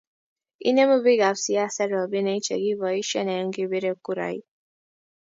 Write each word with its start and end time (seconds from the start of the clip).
inemu 0.69 0.95
biikap 1.05 1.35
siaset 1.43 1.89
robinik 1.95 2.41
chegiboishen 2.47 3.27
eng 3.35 3.49
kepiree 3.55 3.95
kurait 4.05 4.43